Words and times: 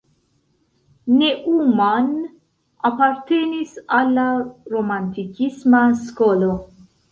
Neumann 1.19 2.07
apartenis 2.91 3.75
al 3.99 4.11
la 4.17 4.25
romantikisma 4.75 5.85
skolo. 6.03 6.53